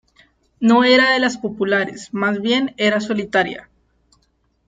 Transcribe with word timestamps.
No 0.59 0.83
era 0.83 1.11
de 1.11 1.19
las 1.19 1.37
populares, 1.37 2.11
más 2.11 2.41
bien 2.41 2.73
era 2.77 2.99
solitaria. 3.01 3.69